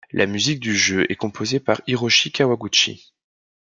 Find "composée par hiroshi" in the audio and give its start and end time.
1.15-2.31